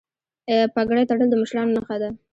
[0.75, 2.09] پګړۍ تړل د مشرانو نښه ده.